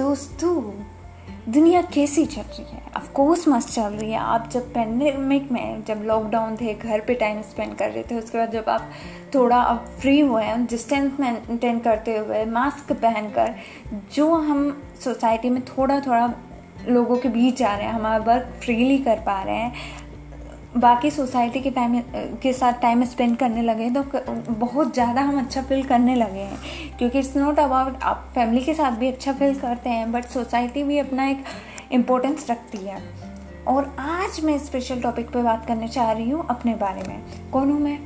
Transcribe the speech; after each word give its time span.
दोस्तों, 0.00 0.62
दुनिया 1.52 1.80
कैसी 1.82 2.24
चल 2.26 2.40
रही 2.40 2.64
है? 2.64 2.82
ऑफ़ 2.96 3.10
कोर्स 3.12 3.48
मस्त 3.48 3.68
चल 3.68 3.82
रही 3.82 4.10
है। 4.10 4.18
आप 4.18 4.48
जब 4.52 4.72
पेंडेमिक 4.74 5.50
में 5.52 5.84
जब 5.84 6.02
लॉकडाउन 6.04 6.56
थे, 6.56 6.74
घर 6.74 7.00
पे 7.00 7.14
टाइम 7.14 7.42
स्पेंड 7.42 7.74
कर 7.74 7.90
रहे 7.90 8.02
थे, 8.02 8.18
उसके 8.18 8.38
बाद 8.38 8.52
जब 8.52 8.68
आप 8.68 8.90
थोड़ा 9.34 9.60
अब 9.60 9.84
फ्री 10.00 10.20
हुए 10.20 10.44
हैं 10.44 10.64
डिस्टेंस 10.66 11.20
मेंटेन 11.20 11.78
करते 11.78 12.16
हुए 12.16 12.44
मास्क 12.44 12.92
पहनकर, 12.92 13.54
जो 14.14 14.34
हम 14.34 14.82
सोसाइटी 15.04 15.50
में 15.50 15.62
थोड़ा 15.64 16.00
थोड़ा 16.00 16.34
लोगों 16.88 17.16
के 17.16 17.28
बीच 17.28 17.62
आ 17.62 17.76
रहे 17.76 17.86
हैं 17.86 17.92
हमारा 17.92 18.24
वर्क 18.24 18.60
फ्रीली 18.64 18.98
कर 18.98 19.16
पा 19.16 19.42
रहे 19.42 19.56
हैं 19.56 19.72
बाकी 20.76 21.10
सोसाइटी 21.10 21.60
के 21.60 21.70
टाइम 21.70 21.98
के 22.42 22.52
साथ 22.52 22.80
टाइम 22.82 23.04
स्पेंड 23.04 23.36
करने 23.36 23.62
लगे 23.62 23.88
तो 23.90 24.02
बहुत 24.50 24.92
ज़्यादा 24.94 25.22
हम 25.22 25.38
अच्छा 25.38 25.62
फील 25.62 25.82
करने 25.84 26.14
लगे 26.14 26.40
हैं। 26.40 26.96
क्योंकि 26.98 27.18
इट्स 27.18 27.36
नॉट 27.36 27.58
अबाउट 27.58 28.02
आप 28.02 28.30
फैमिली 28.34 28.62
के 28.64 28.74
साथ 28.74 28.98
भी 28.98 29.08
अच्छा 29.08 29.32
फील 29.32 29.54
करते 29.60 29.90
हैं 29.90 30.12
बट 30.12 30.24
सोसाइटी 30.26 30.82
भी 30.82 30.98
अपना 30.98 31.28
एक 31.28 31.44
इम्पोर्टेंस 31.92 32.46
रखती 32.50 32.78
है। 32.78 33.02
और 33.68 33.94
आज 34.00 34.40
मैं 34.44 34.58
स्पेशल 34.58 35.00
टॉपिक 35.00 35.30
पे 35.30 35.42
बात 35.42 35.66
करने 35.66 35.88
चाह 35.88 36.12
रही 36.12 36.30
हूँ 36.30 36.46
अपने 36.50 36.74
बारे 36.76 37.02
में। 37.08 37.50
कौन 37.52 37.70
हूँ 37.70 37.80
मैं? 37.80 37.98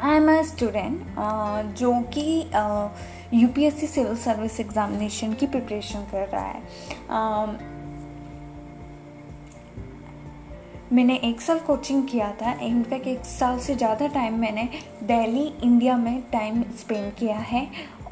आई 0.00 0.16
एम 0.16 0.30
अ 0.30 0.42
स्टूडेंट 0.44 1.74
जो 1.78 1.92
कि 2.14 2.50
U 3.34 3.48
P 3.48 3.70
civil 3.70 4.14
service 4.16 4.60
examination 4.60 5.32
की 5.32 5.46
प्रिपरेशन 5.46 6.06
कर 6.12 6.28
रहा 6.28 6.44
है। 6.44 6.62
uh, 7.08 7.77
मैंने 10.92 11.14
एक 11.24 11.40
साल 11.40 11.58
कोचिंग 11.58 12.06
किया 12.08 12.30
था 12.42 12.52
इनफैक्ट 12.62 13.06
एक 13.06 13.24
साल 13.26 13.58
से 13.58 13.74
ज़्यादा 13.74 14.06
टाइम 14.08 14.38
मैंने 14.40 14.68
दिल्ली, 15.02 15.46
इंडिया 15.62 15.96
में 15.96 16.20
टाइम 16.32 16.62
स्पेंड 16.78 17.12
किया 17.14 17.36
है 17.38 17.66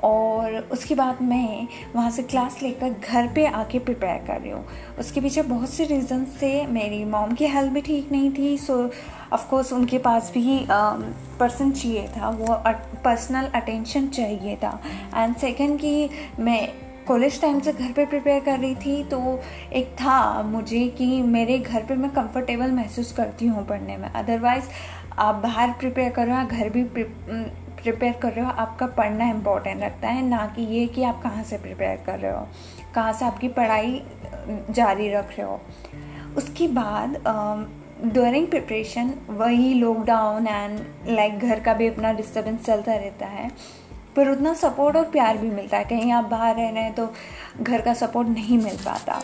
और 0.05 0.55
उसके 0.73 0.95
बाद 0.95 1.23
मैं 1.23 1.67
वहाँ 1.95 2.11
से 2.11 2.23
क्लास 2.23 2.59
लेकर 2.63 2.91
घर 2.91 3.29
पे 3.35 3.47
आके 3.47 3.79
प्रिपेयर 3.79 4.25
कर 4.27 4.41
रही 4.41 4.51
हूँ। 4.51 4.65
उसके 4.99 5.21
पीछे 5.21 5.43
बहुत 5.43 5.71
से 5.71 5.85
रीज़न 5.85 6.25
थे। 6.43 6.67
मेरी 6.67 7.05
मॉम 7.07 7.33
की 7.35 7.47
हेल्थ 7.47 7.73
भी 7.73 7.81
ठीक 7.83 8.13
नहीं 8.13 8.31
थी 8.35 8.57
सो 8.59 8.79
ऑफकोर्स 9.33 9.73
उनके 9.73 9.99
पास 9.99 10.31
भी 10.35 10.65
पर्सन 10.71 11.71
चाहिए 11.71 12.07
था। 12.17 12.29
वो 12.31 12.63
पर्सनल 13.05 13.51
अटेंशन 13.55 14.09
चाहिए 14.09 14.57
था। 14.57 14.81
एंड 15.15 15.37
सेकंड 15.37 15.79
कि 15.81 16.09
मैं 16.41 16.69
कॉलेज 17.09 17.41
टाइम 17.41 17.61
से 17.61 17.73
घर 17.73 17.93
पे 17.93 18.05
प्रिपेयर 18.07 18.41
कर 18.45 18.59
रही 18.59 18.75
थी 18.77 19.03
तो 19.05 19.41
एक 19.73 19.93
था 20.01 20.43
मुझे 20.43 20.87
कि 20.99 21.07
मेरे 21.25 21.59
घर 21.59 21.83
पे 21.83 21.95
मैं 21.95 22.11
कंफर्टेबल 22.13 22.71
महसूस 22.73 23.13
करती 23.13 23.47
हूँ 23.47 23.67
पढ़ने 23.67 23.97
में। 23.97 24.09
अदरवाइज़ 24.11 24.65
आप 25.19 25.35
बाहर 25.43 25.71
प्रिपेयर 25.81 26.11
कर 26.13 26.27
रहे 26.27 26.43
हो 26.43 26.49
घर 26.49 26.69
भी 26.71 26.85
प्रिपेयर 26.95 28.13
कर 28.13 28.33
रहे 28.33 28.45
हो, 28.45 28.51
आपका 28.51 28.87
पढ़ना 28.89 29.29
इम्पोर्टेंट 29.31 29.81
लगता 29.81 30.09
है, 30.09 30.23
ना 30.23 30.47
कि 30.57 30.63
ये 30.65 30.87
कि 30.87 31.03
आप 31.05 31.23
कहाँ 31.23 31.43
से 31.45 31.59
प्रिपेयर 31.59 32.03
कर 32.07 32.19
रहे 32.19 32.33
हो, 32.33 32.47
कहाँ 32.95 33.13
से 33.13 33.25
आपकी 33.25 33.49
पढ़ाई 33.51 34.03
जारी 34.71 35.09
रख 35.13 35.39
रहे 35.39 35.47
हो। 35.47 35.61
उसके 36.37 36.69
बाद 36.71 37.17
ड्यूरिंग 38.05 38.47
प्रिपरेशन 38.47 39.13
वही 39.31 39.73
लॉकडाउन 39.75 40.47
एंड 40.47 40.81
लाइक 41.09 41.39
घर 41.39 41.61
का 41.61 41.75
भी 41.75 41.87
अपना 41.89 42.13
डिस्टर्बेंस 42.13 42.65
चलता 42.67 42.95
रहता 42.95 43.27
है। 43.27 43.51
पर 44.17 44.31
उतना 44.31 44.55
सपोर्ट 44.57 44.97
और 44.97 45.05
प्यार 45.11 45.39
भी 45.39 45.51
मिलता 45.51 45.79
है। 45.79 45.85
कहीं 45.85 46.13
आप 46.13 46.25
बाहर 46.27 46.55
रह 46.57 46.71
रहे 46.71 46.83
हैं 46.83 46.95
तो 46.95 47.13
घर 47.61 47.81
का 47.81 47.95
सपोर्ट 47.95 48.29
नहीं 48.29 48.59
मिल 48.59 48.77
पाता। 48.77 49.23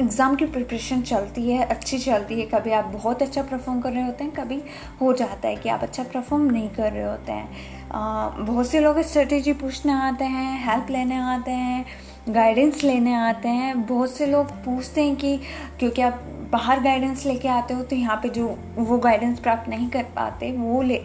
एग्ज़ाम 0.00 0.34
की 0.36 0.46
प्रिपरेशन 0.46 1.02
चलती 1.02 1.50
है, 1.50 1.62
अच्छी 1.64 1.98
चलती 1.98 2.40
है। 2.40 2.46
कभी 2.46 2.70
आप 2.70 2.84
बहुत 2.86 3.22
अच्छा 3.22 3.42
परफॉर्म 3.42 3.80
कर 3.80 3.92
रहे 3.92 4.02
होते 4.02 4.24
हैं, 4.24 4.32
कभी 4.34 4.60
हो 5.00 5.12
जाता 5.12 5.48
है 5.48 5.56
कि 5.56 5.68
आप 5.68 5.82
अच्छा 5.82 6.02
परफॉर्म 6.04 6.44
नहीं 6.44 6.68
कर 6.70 6.92
रहे 6.92 7.04
होते 7.04 7.32
हैं। 7.32 8.44
बहुत 8.44 8.68
से 8.68 8.80
लोग 8.80 9.00
स्ट्रेटेजी 9.02 9.52
पूछने 9.54 9.92
आते 9.92 10.24
हैं 10.26 10.66
हेल्प 10.66 10.90
लेने 10.90 11.16
आते 11.26 11.50
हैं 11.50 11.84
गाइडेंस 12.28 12.82
लेने 12.84 13.14
आते 13.14 13.48
हैं। 13.48 13.86
बहुत 13.86 14.10
से 14.10 14.26
लोग 14.26 14.50
पूछते 14.64 15.04
हैं 15.04 15.16
कि, 15.16 15.36
क्योंकि 15.78 16.02
आप 16.02 16.22
बाहर 16.50 16.80
गाइडेंस 16.80 17.24
लेके 17.26 17.48
आते 17.48 17.74
हो 17.74 17.82
तो 17.82 17.96
यहाँ 17.96 18.16
पे 18.22 18.28
जो 18.28 18.46
वो 18.78 18.98
गाइडेंस 18.98 19.38
प्राप्त 19.40 19.68
नहीं 19.68 19.88
कर 19.90 20.02
पाते, 20.16 20.50
वो 20.52 20.82
ले 20.82 21.00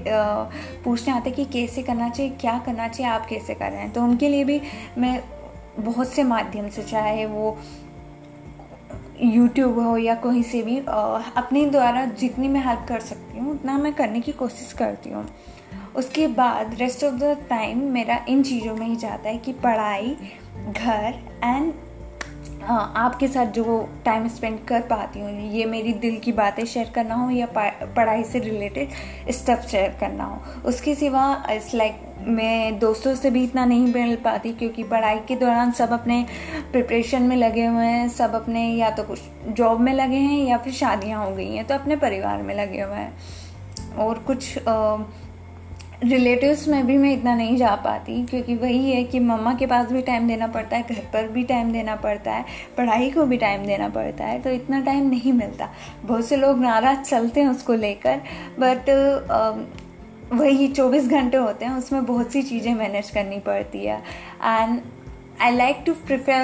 पूछने 0.83 1.13
आते 1.13 1.31
कि 1.31 1.45
कैसे 1.53 1.83
करना 1.83 2.09
चाहिए, 2.09 2.31
क्या 2.31 2.57
करना 2.65 2.87
चाहिए, 2.87 3.11
आप 3.11 3.25
कैसे 3.25 3.53
कर 3.53 3.71
रहे 3.71 3.81
हैं? 3.81 3.91
तो 3.93 4.03
उनके 4.03 4.29
लिए 4.29 4.43
भी 4.43 4.61
मैं 4.97 5.21
बहुत 5.79 6.07
से 6.07 6.23
माध्यम 6.23 6.69
से, 6.69 6.83
चाहे 6.83 7.25
वो 7.25 7.57
यूट्यूब 9.23 9.79
हो 9.79 9.97
या 9.97 10.15
कहीं 10.17 10.43
से 10.43 10.61
भी 10.61 10.77
अपने 10.77 11.65
द्वारा 11.65 12.05
जितनी 12.05 12.47
मैं 12.47 12.65
हेल्प 12.65 12.85
कर 12.87 12.99
सकती 13.01 13.37
हूँ, 13.37 13.51
उतना 13.51 13.77
मैं 13.77 13.93
करने 13.93 14.21
की 14.21 14.31
कोशिश 14.33 14.73
करती 14.73 15.09
हूँ। 15.09 15.27
उसके 15.95 16.27
बाद 16.27 16.75
रेस्ट 16.79 17.03
ऑफ़ 17.03 17.13
द 17.15 17.37
टाइम 17.49 17.79
मेरा 17.91 18.25
इन 18.29 18.43
चीज़ों 18.43 18.75
में 18.75 18.85
ही 18.87 18.95
जाता 18.95 19.29
है 19.29 19.37
कि 19.37 19.53
पढ़ाई, 19.53 20.15
घर 20.67 21.19
एंड 21.43 21.73
आपके 22.63 23.27
साथ 23.27 23.45
जो 23.51 23.89
टाइम 24.05 24.27
स्पेंड 24.27 24.59
कर 24.67 24.81
पाती 24.81 25.19
हूँ 25.19 25.51
ये 25.51 25.65
मेरी 25.65 25.93
दिल 25.95 26.17
की 26.19 26.31
बातें 26.31 26.63
शेयर 26.65 26.91
करना 26.95 27.15
हो 27.15 27.29
या 27.29 27.47
पढ़ाई 27.55 28.23
से 28.23 28.39
रिलेटेड 28.39 29.31
स्टेप 29.31 29.61
शेयर 29.61 29.95
करना 29.99 30.23
हो। 30.23 30.61
उसके 30.69 30.95
सिवा 30.95 31.23
इट्स 31.49 31.73
लाइक 31.73 32.01
मैं 32.27 32.79
दोस्तों 32.79 33.15
से 33.15 33.29
भी 33.31 33.43
इतना 33.43 33.65
नहीं 33.65 33.93
मिल 33.93 34.15
पाती 34.15 34.53
क्योंकि 34.53 34.83
पढ़ाई 34.83 35.19
के 35.27 35.35
दौरान 35.35 35.71
सब 35.71 35.91
अपने 35.91 36.25
प्रिपरेशन 36.71 37.21
में 37.21 37.35
लगे 37.37 37.65
हुए 37.65 37.85
हैं 37.85 38.07
सब 38.09 38.35
अपने 38.35 38.67
या 38.69 38.89
तो 38.89 39.03
कुछ 39.03 39.19
जॉब 39.49 39.79
में 39.79 39.93
लगे 39.93 40.17
हैं 40.17 40.43
या 40.45 40.57
फिर 40.57 40.73
शादियाँ 40.73 41.25
हो 41.25 41.31
गई 41.35 41.55
हैं 41.55 41.65
तो 41.67 41.75
अपने 41.75 41.95
परिवार 41.97 42.41
में 42.41 42.55
लगे 42.55 42.81
हुए 42.81 42.95
हैं। 42.95 43.97
और 43.97 44.19
कुछ 44.19 44.57
आ, 44.57 44.97
रिलेटिव्स 46.01 46.67
में 46.67 46.85
भी 46.85 46.95
मैं 46.97 47.11
इतना 47.13 47.33
नहीं 47.35 47.55
जा 47.57 47.73
पाती, 47.77 48.23
क्योंकि 48.25 48.55
वही 48.55 48.91
है 48.91 49.03
कि 49.03 49.19
मम्मा 49.19 49.53
के 49.55 49.65
पास 49.65 49.91
भी 49.91 50.01
टाइम 50.01 50.27
देना 50.27 50.47
पड़ता 50.47 50.77
है, 50.77 50.83
घर 50.83 51.01
पर 51.13 51.27
भी 51.27 51.43
टाइम 51.43 51.71
देना 51.71 51.95
पड़ता 51.97 52.31
है, 52.31 52.45
पढ़ाई 52.77 53.09
को 53.11 53.25
भी 53.25 53.37
टाइम 53.37 53.65
देना 53.65 53.89
पड़ता 53.89 54.25
है 54.25 54.39
तो 54.41 54.49
इतना 54.51 54.79
टाइम 54.81 55.09
नहीं 55.09 55.33
मिलता। 55.33 55.69
बहुत 56.03 56.25
से 56.27 56.35
लोग 56.35 56.59
नाराज़ 56.59 57.01
चलते 57.01 57.41
हैं 57.41 57.49
उसको 57.49 57.73
लेकर 57.75 58.21
बट 58.59 58.89
वही 60.33 60.67
चौबीस 60.69 61.07
घंटे 61.07 61.37
होते 61.37 61.65
हैं, 61.65 61.73
उसमें 61.73 62.05
बहुत 62.05 62.31
सी 62.31 62.41
चीज़ें 62.43 62.73
मैनेज 62.75 63.09
करनी 63.09 63.39
पड़ती 63.41 63.85
है। 63.85 63.97
And 64.43 64.79
I 65.41 65.55
like 65.55 65.83
to 65.85 65.93
prefer 66.07 66.41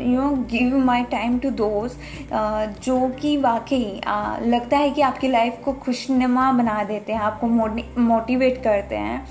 you 0.00 0.20
know 0.20 0.30
give 0.50 0.76
my 0.84 1.02
time 1.10 1.38
to 1.38 1.50
those 1.50 1.96
जो 2.84 3.08
कि 3.20 3.36
वाकई 3.36 4.00
uh, 4.00 4.46
लगता 4.46 4.76
है 4.76 4.90
कि 4.90 5.02
आपकी 5.02 5.28
लाइफ 5.28 5.60
को 5.64 5.72
खुशनुमा 5.84 6.50
बना 6.52 6.82
देते 6.84 7.12
हैं 7.12 7.20
आपको 7.20 7.46
मोटिवेट 8.00 8.62
करते 8.62 8.96
हैं। 8.96 9.26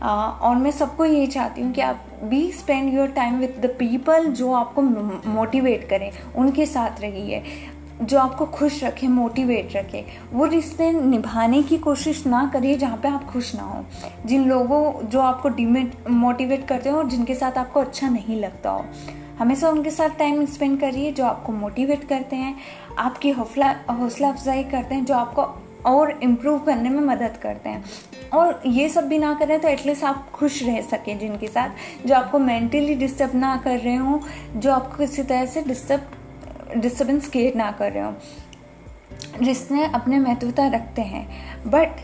Uh, 0.00 0.06
और 0.40 0.56
मैं 0.56 0.70
सबको 0.70 1.04
ये 1.04 1.26
चाहती 1.26 1.62
हूँ 1.62 1.72
कि 1.72 1.80
आप 1.80 2.04
be 2.24 2.40
spend 2.52 2.92
your 2.94 3.08
time 3.08 3.38
with 3.38 3.60
the 3.62 3.66
people 3.78 4.26
जो 4.32 4.52
आपको 4.52 4.82
मोटिवेट 5.30 5.88
करें 5.88 6.10
उनके 6.36 6.66
साथ 6.66 7.00
रहिए। 7.00 7.42
जो 8.02 8.18
आपको 8.18 8.46
खुश 8.46 8.82
रखे 8.84 9.08
मोटिवेट 9.08 9.76
रखे, 9.76 10.04
वो 10.32 10.44
रिश्ते 10.44 10.90
निभाने 10.92 11.62
की 11.62 11.78
कोशिश 11.78 12.26
ना 12.26 12.50
करिए 12.52 12.76
जहाँ 12.76 12.96
पे 12.96 13.08
आप 13.08 13.24
खुश 13.24 13.54
ना 13.54 13.62
हो। 13.62 13.84
जिन 14.26 14.48
लोगों 14.48 15.08
जो 15.08 15.20
आपको 15.20 15.48
डिमेट 15.48 16.08
मोटिवेट 16.10 16.66
करते 16.68 16.90
हो 16.90 16.98
और 16.98 17.08
जिनके 17.08 17.34
साथ 17.34 17.58
आपको 17.58 17.80
अच्छा 17.80 18.08
नहीं 18.08 18.40
लगता 18.40 18.70
हो। 18.70 18.84
हमेशा 19.38 19.68
उनके 19.68 19.90
साथ 19.90 20.08
टाइम 20.08 20.44
स्पेंड 20.46 20.80
करिए 20.80 21.12
जो 21.12 21.24
आपको 21.24 21.52
मोटिवेट 21.52 22.04
करते 22.04 22.36
हैं, 22.36 22.54
आपकी 22.98 23.30
हौसला 23.30 23.74
हौसला 23.90 24.28
अफजाई 24.28 24.64
करते 24.64 24.94
हैं, 24.94 25.04
जो 25.04 25.14
आपको 25.14 25.42
और 25.86 26.18
इम्प्रूव 26.22 26.58
करने 26.58 26.88
में 26.88 27.00
मदद 27.00 27.36
करते 27.42 27.68
हैं। 27.68 27.84
और 28.34 28.62
ये 28.66 28.88
सब 28.88 29.06
भी 29.08 29.18
ना 29.18 29.34
करें 29.34 29.60
तो 29.60 29.68
एटलीस्ट 29.68 30.04
आप 30.04 30.30
खुश 30.30 30.62
रह 30.62 30.80
सकें 30.80 31.18
जिनके 31.18 31.46
साथ, 31.46 31.70
जो 32.06 32.14
आपको 32.14 32.38
मेंटली 32.38 32.94
डिस्टर्ब 32.94 33.34
ना 33.34 33.56
कर 33.56 33.78
रहे 33.78 33.96
हो, 33.96 34.20
जो 34.56 34.72
आपको 34.72 34.98
किसी 34.98 35.22
तरह 35.22 35.46
से 35.46 35.62
डिस्टर्ब 35.62 36.00
डिस्टर्बेंस 36.76 37.28
क्रिएट 37.30 37.56
ना 37.56 37.70
कर 37.70 37.92
रहे 37.92 38.04
हो। 38.04 38.14
रिश्ते 39.42 39.84
अपने 39.84 40.18
महत्वता 40.18 40.66
रखते 40.66 41.02
हैं। 41.02 41.26
बट 41.70 42.00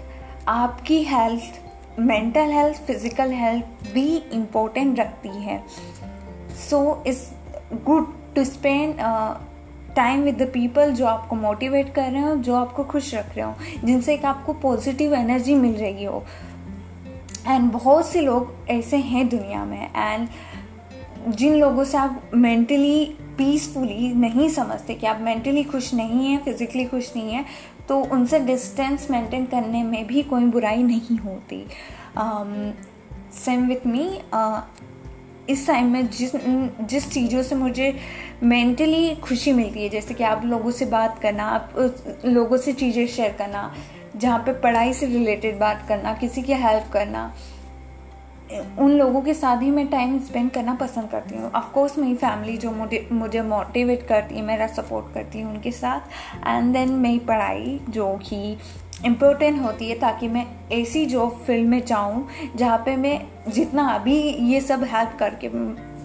आपकी 0.48 1.02
health 1.04 1.98
mental 1.98 2.50
health 2.50 2.76
physical 2.86 3.30
health 3.32 3.92
भी 3.92 4.06
इम्पोर्टेंट 4.32 4.98
रखती 4.98 5.28
है। 5.28 5.62
So 6.60 7.02
it's 7.06 7.30
good 7.84 8.12
to 8.34 8.44
spend 8.44 8.94
time 9.96 10.22
with 10.22 10.42
the 10.42 10.48
people 10.48 10.92
जो 10.92 11.06
आपको 11.06 11.36
मोटिवेट 11.36 11.94
कर 11.94 12.10
रहे 12.10 12.22
हो, 12.22 12.34
जो 12.36 12.54
आपको 12.54 12.84
खुश 12.84 13.14
रख 13.14 13.36
रहे 13.36 13.46
हो, 13.46 13.54
जिनसे 13.84 14.14
एक 14.14 14.24
आपको 14.24 14.52
पॉजिटिव 14.52 15.14
एनर्जी 15.14 15.54
मिल 15.54 15.74
रही 15.74 16.04
हो। 16.04 16.22
एंड 17.48 17.70
बहुत 17.72 18.06
से 18.06 18.20
लोग 18.20 18.54
ऐसे 18.70 18.96
हैं 18.96 19.28
दुनिया 19.28 19.64
में। 19.64 19.90
एंड 19.96 20.28
जिन 21.28 21.54
लोगों 21.54 21.84
से 21.84 21.98
आप 21.98 22.30
मेंटली 22.34 23.16
पीसफुली 23.38 24.12
नहीं 24.14 24.48
समझते 24.50 24.94
कि 24.94 25.06
आप 25.06 25.20
मेंटली 25.20 25.64
खुश 25.64 25.92
नहीं 25.94 26.26
हैं 26.26 26.42
फिज़िकली 26.44 26.84
खुश 26.84 27.12
नहीं 27.16 27.32
हैं 27.32 27.44
तो 27.88 27.98
उनसे 28.12 28.38
डिस्टेंस 28.40 29.10
मेंटेन 29.10 29.46
करने 29.46 29.82
में 29.82 30.06
भी 30.06 30.22
कोई 30.22 30.44
बुराई 30.46 30.82
नहीं 30.82 31.18
होती। 31.18 31.64
सेम 33.34 33.66
विथ 33.68 33.86
मी 33.86 34.08
इस 35.50 35.66
टाइम 35.66 35.90
में 35.92 36.08
जिस 36.10 36.32
जिस 36.82 37.10
चीज़ों 37.10 37.42
से 37.42 37.54
मुझे 37.54 37.94
मेंटली 38.42 39.14
खुशी 39.16 39.52
मिलती 39.52 39.82
है, 39.82 39.88
जैसे 39.88 40.14
कि 40.14 40.24
आप 40.24 40.44
लोगों 40.44 40.70
से 40.70 40.86
बात 40.86 41.18
करना, 41.18 41.44
आप 41.44 42.22
लोगों 42.24 42.56
से 42.56 42.72
चीज़ें 42.72 43.06
शेयर 43.06 43.32
करना, 43.32 43.72
जहाँ 44.16 44.38
पे 44.38 44.52
पढ़ाई 44.60 44.92
से 44.92 45.06
रिलेटेड 45.06 45.58
बात 45.58 45.84
करना, 45.88 46.12
किसी 46.14 46.42
की 46.42 46.52
हेल्प 46.54 46.90
करना 46.92 47.32
उन 48.78 48.90
लोगों 48.90 49.20
के 49.22 49.34
साथ 49.34 49.62
ही 49.62 49.70
मैं 49.70 49.86
टाइम 49.86 50.18
स्पेंड 50.20 50.50
करना 50.50 50.74
पसंद 50.74 51.08
करती 51.10 51.36
हूँ। 51.36 51.50
ऑफकोर्स 51.52 51.98
मेरी 51.98 52.14
फैमिली 52.14 52.56
जो 52.56 52.70
मुझे 52.70 53.06
मुझे 53.12 53.42
मोटिवेट 53.42 54.06
करती 54.08 54.34
है 54.34 54.42
मेरा 54.42 54.66
सपोर्ट 54.66 55.12
करती 55.14 55.38
है 55.38 55.44
उनके 55.44 55.70
साथ। 55.72 56.46
एंड 56.46 56.72
देन 56.72 56.92
मेरी 56.92 57.18
पढ़ाई 57.18 57.80
जो 57.90 58.14
कि 58.22 58.56
इम्पोर्टेंट 59.04 59.60
होती 59.62 59.88
है 59.88 59.98
ताकि 59.98 60.28
मैं 60.28 60.46
ऐसी 60.72 61.04
जॉब 61.06 61.42
फ़ील्ड 61.46 61.68
में 61.68 61.84
जाऊँ, 61.86 62.26
जहाँ 62.56 62.78
पे 62.78 62.96
मैं 62.96 63.20
जितना 63.48 63.88
अभी 63.88 64.16
ये 64.52 64.60
सब 64.60 64.84
हेल्प 64.84 65.16
करके 65.18 65.50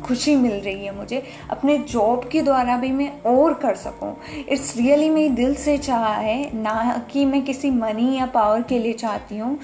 खुशी 0.02 0.36
मिल 0.36 0.54
रही 0.54 0.86
है 0.86 0.96
मुझे, 0.96 1.22
अपने 1.50 1.78
जॉब 1.80 2.28
के 2.32 2.42
द्वारा 2.42 2.78
भी 2.78 2.92
मैं 2.92 3.10
और 3.22 3.54
कर 3.54 3.76
सकूँ। 3.76 4.16
इट्स 4.40 4.76
रियली 4.78 5.10
मेरी 5.10 5.30
दिल 5.30 5.54
से 5.56 5.78
चाह 5.78 6.08
है, 6.08 6.62
ना 6.62 7.06
कि 7.12 7.26
मैं 7.26 7.44
किसी 7.46 7.72
मनी 7.72 8.16
या 8.18 8.26
पावर 8.26 8.62
के 8.62 8.80
लिए 8.80 8.94
चाहती 8.94 9.38
हूँ। 9.38 9.58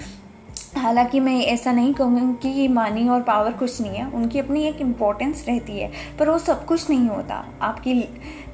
हालाँकि 0.77 1.19
मैं 1.19 1.39
ऐसा 1.41 1.71
नहीं 1.71 1.93
कहूँगी 1.93 2.51
कि 2.53 2.67
मानी 2.67 3.07
और 3.09 3.21
पावर 3.21 3.53
कुछ 3.53 3.81
नहीं 3.81 3.95
है, 3.95 4.05
उनकी 4.07 4.39
अपनी 4.39 4.63
एक 4.63 4.81
इम्पोर्टेंस 4.81 5.43
रहती 5.47 5.79
है, 5.79 5.91
पर 6.19 6.29
वो 6.29 6.37
सब 6.37 6.65
कुछ 6.65 6.89
नहीं 6.89 7.07
होता। 7.07 7.43
आपकी 7.61 7.93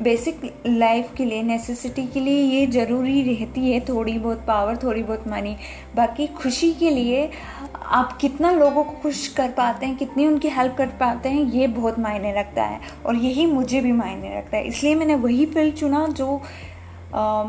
बेसिक 0.01 0.41
लाइफ 0.67 1.13
के 1.17 1.25
लिए 1.25 1.43
नेसेसिटी 1.43 2.05
के 2.07 2.19
लिए 2.19 2.41
ये 2.41 2.65
ज़रूरी 2.67 3.21
रहती 3.23 3.71
है 3.71 3.79
थोड़ी 3.79 4.17
बहुत 4.19 4.43
पावर 4.47 4.77
थोड़ी 4.77 5.03
बहुत 5.03 5.27
मनी 5.27 5.55
बाकी 5.95 6.27
खुशी 6.27 6.71
के 6.73 6.89
लिए 6.89 7.29
आप 7.75 8.17
कितना 8.17 8.51
लोगों 8.51 8.83
को 8.83 8.91
खुश 9.01 9.27
कर 9.27 9.49
पाते 9.49 9.85
हैं, 9.85 9.95
कितनी 9.97 10.27
उनकी 10.27 10.49
हेल्प 10.49 10.75
कर 10.77 10.87
पाते 10.99 11.29
हैं, 11.29 11.43
ये 11.43 11.67
बहुत 11.67 11.99
मायने 11.99 12.33
रखता 12.33 12.63
है, 12.63 12.79
और 13.05 13.15
यही 13.15 13.45
मुझे 13.45 13.81
भी 13.81 13.91
मायने 13.91 14.37
रखता 14.37 14.57
है। 14.57 14.67
इसलिए 14.67 14.95
मैंने 14.95 15.15
वही 15.15 15.45
फ़ील्ड 15.45 15.75
चुना 15.75 16.05
जो 16.07 16.41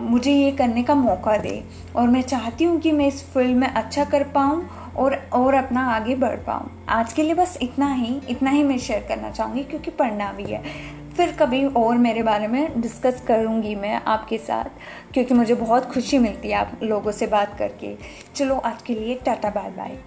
मुझे 0.01 0.33
ये 0.33 0.51
करने 0.53 0.83
का 0.83 0.95
मौका 0.95 1.37
दे 1.37 1.63
और 1.97 2.09
मैं 2.09 2.23
चाहती 2.23 2.65
हूँ 2.65 2.79
कि 2.81 2.93
मैं 2.93 3.07
इस 3.09 3.23
फ़ील्ड 3.35 3.57
में 3.57 3.67
अच्छा 3.69 4.05
कर 4.05 4.23
पाऊँ 4.35 4.67
और 4.97 5.15
और 5.33 5.55
अपना 5.55 5.87
आगे 5.91 6.15
बढ़ 6.17 6.37
पाऊँ। 6.39 6.71
आज 6.89 7.13
के 7.13 7.23
लिए 7.23 7.35
बस 7.35 7.59
इतना 7.63 7.93
ही 7.93 8.21
इतना 8.29 8.51
ही 8.51 8.63
मैं 8.63 8.79
शेयर 8.79 9.05
करना 9.09 9.31
चाहूँगी 9.31 9.63
क्योंकि 9.63 9.91
पढ़ना 9.91 10.33
भी 10.33 10.45
है। 10.45 10.63
फिर 11.17 11.33
कभी 11.33 11.65
और 11.67 11.97
मेरे 11.99 12.23
बारे 12.23 12.47
में 12.49 12.81
डिस्कस 12.81 13.23
करूँगी 13.27 13.75
मैं 13.75 13.95
आपके 13.97 14.39
साथ, 14.39 14.71
क्योंकि 15.13 15.35
मुझे 15.35 15.55
बहुत 15.55 15.93
खुशी 15.93 16.19
मिलती 16.19 16.49
है 16.49 16.55
आप 16.57 16.79
लोगों 16.83 17.13
से 17.13 17.27
बात 17.29 17.57
करके। 17.59 17.97
चलो 18.35 18.57
आज 18.57 18.83
के 18.83 18.95
लिए 18.95 19.15
टाटा 19.25 19.51
बाय 19.51 19.71
बाय 19.71 19.99